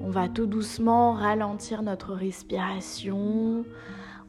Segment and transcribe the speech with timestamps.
[0.00, 3.64] va tout doucement ralentir notre respiration.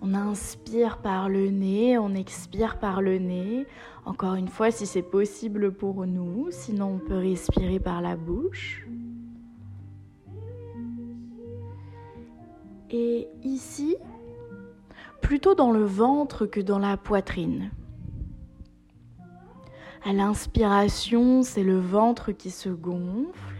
[0.02, 3.66] On inspire par le nez, on expire par le nez.
[4.06, 8.88] Encore une fois, si c'est possible pour nous, sinon on peut respirer par la bouche.
[12.90, 13.98] Et ici,
[15.22, 17.72] plutôt dans le ventre que dans la poitrine.
[20.06, 23.57] À l'inspiration, c'est le ventre qui se gonfle.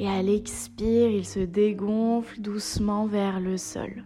[0.00, 4.02] Et à l'expire, il se dégonfle doucement vers le sol.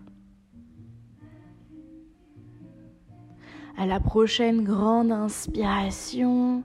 [3.79, 6.65] À la prochaine grande inspiration,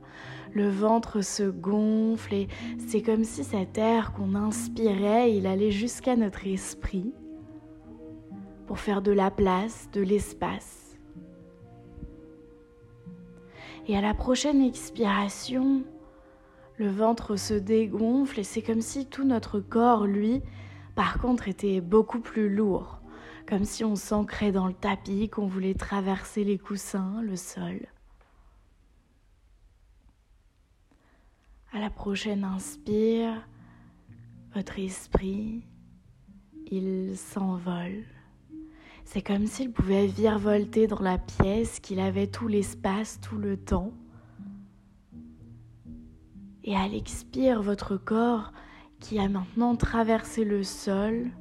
[0.52, 2.48] le ventre se gonfle et
[2.88, 7.14] c'est comme si cet air qu'on inspirait, il allait jusqu'à notre esprit
[8.66, 10.98] pour faire de la place, de l'espace.
[13.88, 15.84] Et à la prochaine expiration,
[16.80, 20.42] le ventre se dégonfle et c'est comme si tout notre corps, lui,
[20.96, 23.02] par contre, était beaucoup plus lourd,
[23.46, 27.82] comme si on s'ancrait dans le tapis, qu'on voulait traverser les coussins, le sol.
[31.74, 33.46] À la prochaine inspire,
[34.56, 35.62] votre esprit,
[36.72, 38.06] il s'envole.
[39.04, 43.92] C'est comme s'il pouvait virevolter dans la pièce, qu'il avait tout l'espace, tout le temps.
[46.70, 48.54] Et à l'expire, votre corps,
[49.00, 51.32] qui a maintenant traversé le sol,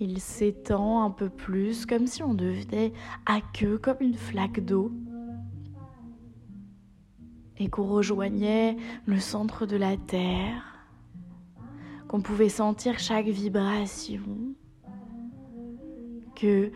[0.00, 2.94] il s'étend un peu plus, comme si on devenait
[3.26, 4.90] à queue, comme une flaque d'eau,
[7.58, 10.86] et qu'on rejoignait le centre de la terre,
[12.08, 14.54] qu'on pouvait sentir chaque vibration.
[16.36, 16.72] Que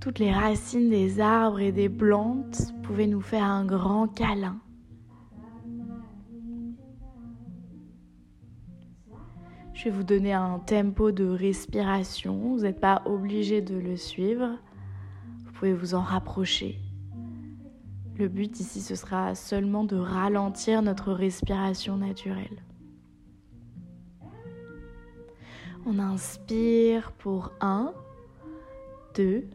[0.00, 4.62] toutes les racines des arbres et des plantes pouvaient nous faire un grand câlin.
[9.80, 12.36] Je vais vous donner un tempo de respiration.
[12.36, 14.58] Vous n'êtes pas obligé de le suivre.
[15.42, 16.78] Vous pouvez vous en rapprocher.
[18.18, 22.62] Le but ici, ce sera seulement de ralentir notre respiration naturelle.
[25.86, 27.94] On inspire pour 1,
[29.14, 29.48] 2,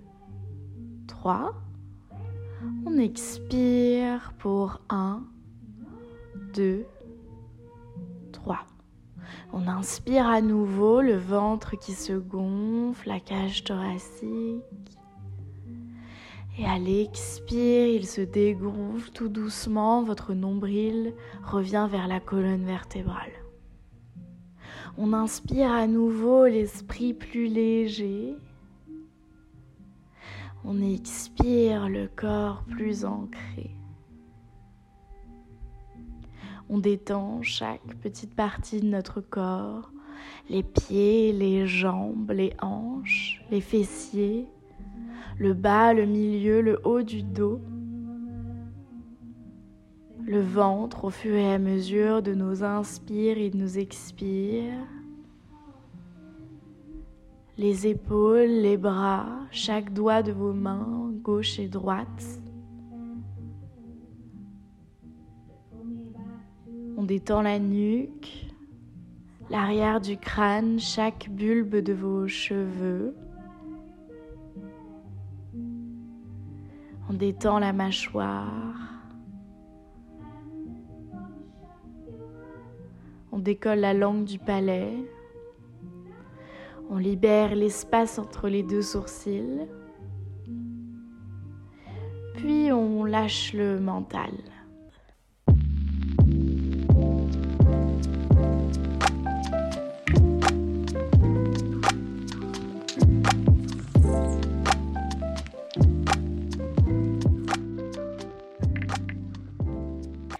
[1.06, 1.53] 3.
[2.88, 5.24] On expire pour 1,
[6.56, 6.84] 2,
[8.31, 8.66] 3.
[9.53, 14.63] On inspire à nouveau le ventre qui se gonfle, la cage thoracique.
[16.58, 23.31] Et à l'expire, il se dégonfle tout doucement, votre nombril revient vers la colonne vertébrale.
[24.97, 28.35] On inspire à nouveau l'esprit plus léger
[30.68, 33.75] on expire le corps plus ancré.
[36.68, 39.92] On détend chaque petite partie de notre corps,
[40.50, 44.48] les pieds, les jambes, les hanches, les fessiers,
[45.38, 47.62] le bas, le milieu, le haut du dos,
[50.26, 54.88] le ventre au fur et à mesure de nos inspires et de nos expires.
[57.59, 62.42] Les épaules, les bras, chaque doigt de vos mains, gauche et droite.
[67.05, 68.47] Détend la nuque,
[69.49, 73.16] l'arrière du crâne, chaque bulbe de vos cheveux.
[77.07, 78.73] On détend la mâchoire.
[83.31, 84.93] On décolle la langue du palais.
[86.89, 89.67] On libère l'espace entre les deux sourcils.
[92.35, 94.31] Puis on lâche le mental.